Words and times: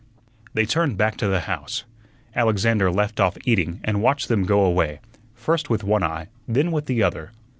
They 0.55 0.65
turned 0.65 0.97
back 0.97 1.15
to 1.17 1.27
the 1.27 1.41
house. 1.41 1.83
Alexander 2.35 2.89
left 2.89 3.19
off 3.19 3.37
eating 3.45 3.81
and 3.83 4.01
watched 4.01 4.29
them 4.29 4.45
go 4.45 4.63
away, 4.65 4.99
first 5.35 5.69
with 5.69 5.83
one 5.83 6.01
eye, 6.01 6.29
then 6.47 6.71
with 6.71 6.87
the 6.87 7.03
other. 7.03 7.29